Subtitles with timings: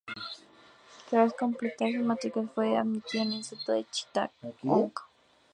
[1.11, 4.91] Tras completar su matriculación, fue admitido en el Instituto de Chittagong.